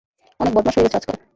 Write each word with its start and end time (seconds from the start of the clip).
অনেক 0.39 0.53
বদমাশ 0.55 0.75
হয়ে 0.75 0.85
গেছো 0.85 0.97
আজকাল। 0.99 1.17